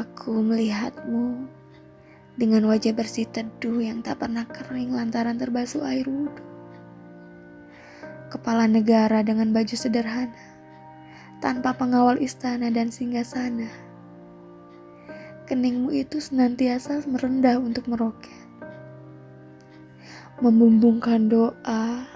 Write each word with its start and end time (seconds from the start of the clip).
Aku 0.00 0.40
melihatmu 0.40 1.44
dengan 2.40 2.64
wajah 2.72 2.96
bersih 2.96 3.28
teduh 3.28 3.84
yang 3.84 4.00
tak 4.00 4.24
pernah 4.24 4.48
kering 4.48 4.96
lantaran 4.96 5.36
terbasuh 5.36 5.84
air 5.84 6.08
wudhu. 6.08 6.40
Kepala 8.32 8.64
negara 8.64 9.20
dengan 9.20 9.52
baju 9.52 9.76
sederhana, 9.76 10.32
tanpa 11.44 11.76
pengawal 11.76 12.16
istana 12.16 12.72
dan 12.72 12.88
singgasana. 12.88 13.68
Keningmu 15.44 15.92
itu 15.92 16.16
senantiasa 16.16 17.04
merendah 17.04 17.60
untuk 17.60 17.84
meroket. 17.84 18.32
Membumbungkan 20.40 21.28
doa, 21.28 22.08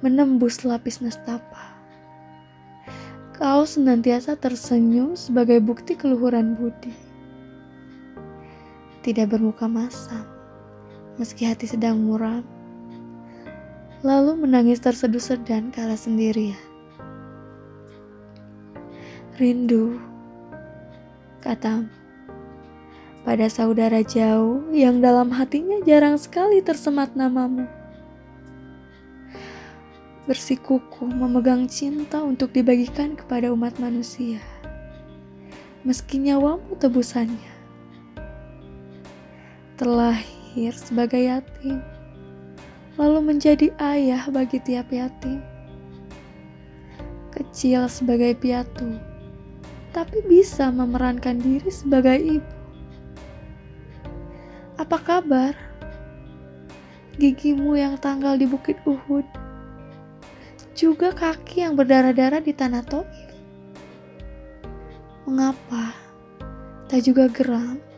menembus 0.00 0.64
lapis 0.64 1.04
nestapa. 1.04 1.68
Kau 3.36 3.68
senantiasa 3.68 4.40
tersenyum 4.40 5.20
sebagai 5.20 5.60
bukti 5.60 6.00
keluhuran 6.00 6.56
budi 6.56 7.09
tidak 9.00 9.32
bermuka 9.32 9.64
masam, 9.64 10.28
meski 11.16 11.48
hati 11.48 11.64
sedang 11.64 12.04
muram. 12.04 12.44
Lalu 14.00 14.44
menangis 14.44 14.80
terseduh 14.80 15.20
sedan 15.20 15.72
kala 15.72 15.96
sendirian. 15.96 16.56
Rindu, 19.40 19.96
katamu, 21.40 21.88
pada 23.24 23.48
saudara 23.48 24.04
jauh 24.04 24.68
yang 24.72 25.00
dalam 25.00 25.32
hatinya 25.32 25.80
jarang 25.84 26.20
sekali 26.20 26.60
tersemat 26.60 27.16
namamu. 27.16 27.64
Bersikukuh 30.28 31.08
memegang 31.08 31.64
cinta 31.72 32.20
untuk 32.20 32.52
dibagikan 32.52 33.16
kepada 33.16 33.48
umat 33.48 33.80
manusia, 33.80 34.44
meski 35.88 36.20
nyawamu 36.20 36.76
tebusannya 36.76 37.59
terlahir 39.80 40.76
sebagai 40.76 41.24
yatim, 41.24 41.80
lalu 43.00 43.32
menjadi 43.32 43.72
ayah 43.80 44.28
bagi 44.28 44.60
tiap 44.60 44.92
yatim. 44.92 45.40
Kecil 47.32 47.88
sebagai 47.88 48.36
piatu, 48.36 49.00
tapi 49.96 50.20
bisa 50.28 50.68
memerankan 50.68 51.40
diri 51.40 51.72
sebagai 51.72 52.20
ibu. 52.20 52.54
Apa 54.76 55.00
kabar? 55.00 55.56
Gigimu 57.16 57.72
yang 57.80 57.96
tanggal 57.96 58.36
di 58.36 58.44
Bukit 58.44 58.76
Uhud, 58.84 59.24
juga 60.76 61.08
kaki 61.16 61.64
yang 61.64 61.72
berdarah-darah 61.72 62.44
di 62.44 62.52
tanah 62.52 62.84
Toif. 62.84 63.32
Mengapa 65.24 65.96
tak 66.84 67.00
juga 67.00 67.32
geram 67.32 67.89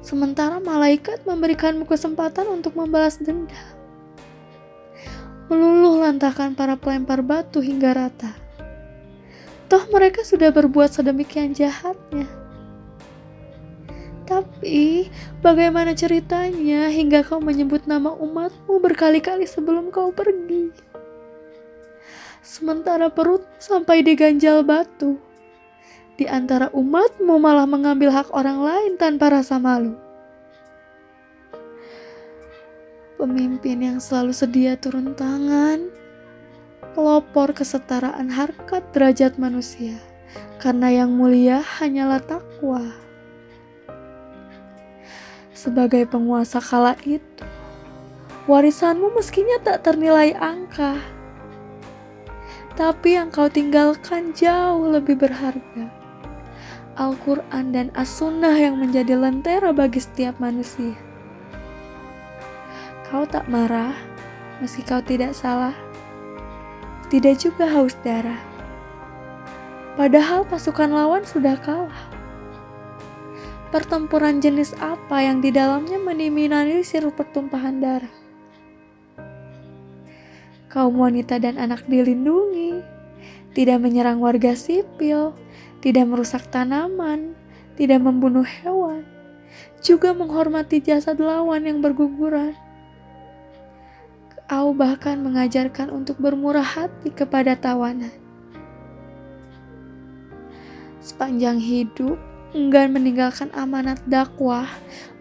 sementara 0.00 0.58
malaikat 0.60 1.24
memberikanmu 1.28 1.84
kesempatan 1.84 2.48
untuk 2.48 2.76
membalas 2.76 3.20
dendam. 3.20 3.76
Meluluh 5.50 6.02
lantakan 6.02 6.54
para 6.54 6.78
pelempar 6.78 7.26
batu 7.26 7.58
hingga 7.58 7.90
rata. 7.92 8.32
Toh 9.70 9.86
mereka 9.90 10.26
sudah 10.26 10.50
berbuat 10.50 10.90
sedemikian 10.90 11.54
jahatnya. 11.54 12.26
Tapi, 14.30 15.10
bagaimana 15.42 15.90
ceritanya 15.90 16.86
hingga 16.86 17.26
kau 17.26 17.42
menyebut 17.42 17.90
nama 17.90 18.14
umatmu 18.14 18.78
berkali-kali 18.78 19.42
sebelum 19.42 19.90
kau 19.90 20.14
pergi? 20.14 20.70
Sementara 22.38 23.10
perut 23.10 23.42
sampai 23.58 24.06
diganjal 24.06 24.62
batu 24.62 25.29
di 26.20 26.28
antara 26.28 26.68
umatmu 26.76 27.40
malah 27.40 27.64
mengambil 27.64 28.12
hak 28.12 28.28
orang 28.36 28.60
lain 28.60 29.00
tanpa 29.00 29.32
rasa 29.32 29.56
malu. 29.56 29.96
Pemimpin 33.16 33.80
yang 33.80 33.96
selalu 34.04 34.36
sedia 34.36 34.76
turun 34.76 35.16
tangan, 35.16 35.88
pelopor 36.92 37.56
kesetaraan 37.56 38.28
harkat 38.28 38.84
derajat 38.92 39.40
manusia, 39.40 39.96
karena 40.60 40.92
yang 40.92 41.16
mulia 41.16 41.64
hanyalah 41.64 42.20
takwa. 42.20 42.84
Sebagai 45.56 46.04
penguasa 46.04 46.60
kala 46.60 47.00
itu, 47.08 47.48
warisanmu 48.44 49.16
meskinya 49.16 49.56
tak 49.64 49.88
ternilai 49.88 50.36
angka, 50.36 51.00
tapi 52.76 53.16
yang 53.16 53.32
kau 53.32 53.48
tinggalkan 53.48 54.36
jauh 54.36 54.84
lebih 54.84 55.16
berharga. 55.16 55.99
Al-Quran 57.00 57.72
dan 57.72 57.88
As-Sunnah 57.96 58.60
yang 58.60 58.76
menjadi 58.76 59.16
lentera 59.16 59.72
bagi 59.72 60.04
setiap 60.04 60.36
manusia. 60.36 60.92
Kau 63.08 63.24
tak 63.24 63.48
marah 63.48 63.96
meski 64.60 64.84
kau 64.84 65.00
tidak 65.00 65.32
salah. 65.32 65.72
Tidak 67.08 67.34
juga 67.40 67.66
haus 67.66 67.96
darah. 68.04 68.38
Padahal 69.96 70.46
pasukan 70.46 70.92
lawan 70.92 71.24
sudah 71.26 71.58
kalah. 71.58 72.04
Pertempuran 73.74 74.38
jenis 74.38 74.76
apa 74.78 75.24
yang 75.24 75.42
di 75.42 75.50
dalamnya 75.50 75.98
meminimalisir 75.98 77.02
pertumpahan 77.10 77.82
darah? 77.82 78.14
Kaum 80.70 81.02
wanita 81.02 81.42
dan 81.42 81.58
anak 81.58 81.82
dilindungi, 81.90 82.78
tidak 83.58 83.82
menyerang 83.82 84.22
warga 84.22 84.54
sipil, 84.54 85.34
tidak 85.80 86.04
merusak 86.08 86.44
tanaman, 86.52 87.32
tidak 87.76 88.04
membunuh 88.04 88.44
hewan, 88.44 89.04
juga 89.80 90.12
menghormati 90.12 90.80
jasad 90.84 91.16
lawan 91.16 91.64
yang 91.64 91.80
berguguran. 91.80 92.52
Kau 94.50 94.74
bahkan 94.74 95.22
mengajarkan 95.22 95.94
untuk 95.94 96.18
bermurah 96.18 96.66
hati 96.66 97.14
kepada 97.14 97.54
tawanan. 97.54 98.12
Sepanjang 101.00 101.62
hidup, 101.62 102.18
enggan 102.52 102.90
meninggalkan 102.90 103.48
amanat 103.54 104.02
dakwah, 104.10 104.66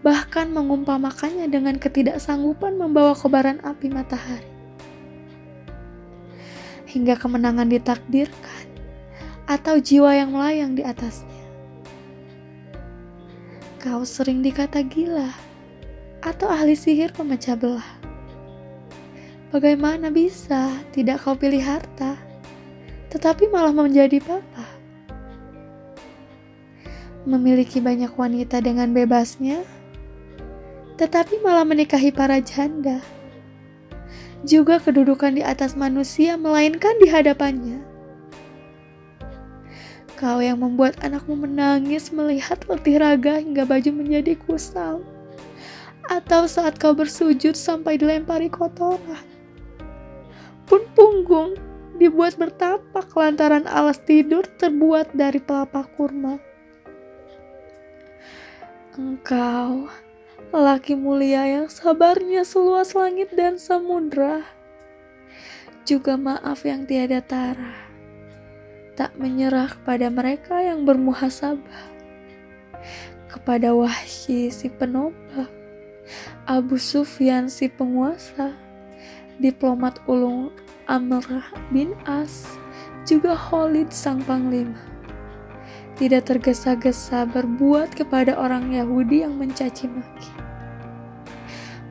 bahkan 0.00 0.48
mengumpamakannya 0.50 1.44
dengan 1.52 1.76
ketidaksanggupan 1.76 2.80
membawa 2.80 3.12
kobaran 3.12 3.60
api 3.60 3.92
matahari. 3.92 4.48
Hingga 6.88 7.20
kemenangan 7.20 7.68
ditakdirkan, 7.68 8.77
atau 9.48 9.80
jiwa 9.80 10.12
yang 10.12 10.36
melayang 10.36 10.76
di 10.76 10.84
atasnya. 10.84 11.40
Kau 13.80 14.04
sering 14.04 14.44
dikata 14.44 14.84
gila 14.84 15.32
atau 16.20 16.52
ahli 16.52 16.76
sihir 16.76 17.16
pemecah 17.16 17.56
belah. 17.56 17.88
Bagaimana 19.48 20.12
bisa 20.12 20.76
tidak 20.92 21.24
kau 21.24 21.32
pilih 21.32 21.64
harta, 21.64 22.20
tetapi 23.08 23.48
malah 23.48 23.72
menjadi 23.72 24.20
papa? 24.20 24.68
Memiliki 27.24 27.80
banyak 27.80 28.12
wanita 28.12 28.60
dengan 28.60 28.92
bebasnya, 28.92 29.64
tetapi 31.00 31.40
malah 31.40 31.64
menikahi 31.64 32.12
para 32.12 32.44
janda. 32.44 33.00
Juga 34.44 34.76
kedudukan 34.76 35.40
di 35.40 35.42
atas 35.42 35.72
manusia, 35.72 36.36
melainkan 36.36 36.92
di 37.00 37.08
hadapannya 37.08 37.87
Kau 40.18 40.42
yang 40.42 40.58
membuat 40.58 40.98
anakmu 41.06 41.46
menangis 41.46 42.10
melihat 42.10 42.58
letih 42.66 42.98
raga 42.98 43.38
hingga 43.38 43.62
baju 43.62 44.02
menjadi 44.02 44.34
kusam. 44.34 45.06
Atau 46.10 46.50
saat 46.50 46.74
kau 46.74 46.90
bersujud 46.90 47.54
sampai 47.54 48.02
dilempari 48.02 48.50
kotoran. 48.50 49.22
Pun 50.66 50.82
punggung 50.98 51.54
dibuat 52.02 52.34
bertapak 52.34 53.14
lantaran 53.14 53.70
alas 53.70 54.02
tidur 54.02 54.42
terbuat 54.58 55.14
dari 55.14 55.38
pelapa 55.38 55.86
kurma. 55.94 56.42
Engkau, 58.98 59.86
lelaki 60.50 60.98
mulia 60.98 61.46
yang 61.46 61.70
sabarnya 61.70 62.42
seluas 62.42 62.90
langit 62.98 63.30
dan 63.38 63.54
samudra, 63.54 64.42
juga 65.86 66.18
maaf 66.18 66.66
yang 66.66 66.82
tiada 66.90 67.22
tara 67.22 67.87
tak 68.98 69.14
menyerah 69.14 69.70
kepada 69.70 70.10
mereka 70.10 70.58
yang 70.58 70.82
bermuhasabah, 70.82 71.86
kepada 73.30 73.70
Wahsy 73.70 74.50
si 74.50 74.66
penobat, 74.66 75.46
Abu 76.50 76.82
Sufyan 76.82 77.46
si 77.46 77.70
penguasa, 77.70 78.58
diplomat 79.38 80.02
ulung 80.10 80.50
Amrah 80.90 81.46
bin 81.70 81.94
As, 82.10 82.58
juga 83.06 83.38
Khalid 83.38 83.94
sang 83.94 84.18
panglima. 84.26 84.82
Tidak 85.94 86.26
tergesa-gesa 86.26 87.22
berbuat 87.30 87.94
kepada 87.94 88.34
orang 88.34 88.74
Yahudi 88.74 89.22
yang 89.22 89.38
mencaci 89.38 89.86
maki. 89.86 90.30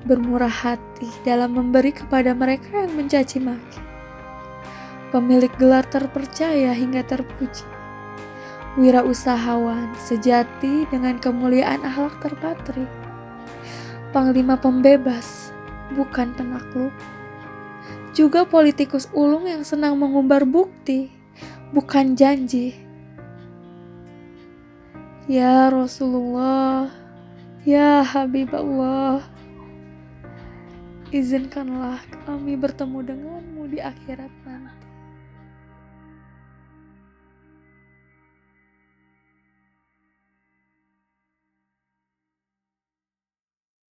Bermurah 0.04 0.52
hati 0.52 1.08
dalam 1.24 1.56
memberi 1.56 1.96
kepada 1.96 2.36
mereka 2.36 2.84
yang 2.84 3.00
mencaci 3.00 3.40
maki 3.40 3.88
pemilik 5.10 5.52
gelar 5.56 5.88
terpercaya 5.88 6.76
hingga 6.76 7.04
terpuji, 7.08 7.64
wirausahawan 8.76 9.96
sejati 9.96 10.84
dengan 10.92 11.16
kemuliaan 11.18 11.80
akhlak 11.88 12.20
terpatri, 12.20 12.84
panglima 14.12 14.60
pembebas, 14.60 15.56
bukan 15.96 16.36
penakluk, 16.36 16.92
juga 18.12 18.44
politikus 18.44 19.08
ulung 19.14 19.48
yang 19.48 19.64
senang 19.64 19.96
mengumbar 19.96 20.44
bukti, 20.44 21.14
bukan 21.72 22.18
janji. 22.18 22.76
Ya 25.28 25.68
Rasulullah, 25.68 26.88
ya 27.68 28.00
Habib 28.00 28.56
Allah, 28.56 29.22
izinkanlah 31.12 32.00
kami 32.24 32.56
bertemu 32.56 33.00
denganmu 33.04 33.64
di 33.68 33.80
akhirat 33.84 34.32
nanti. 34.48 34.87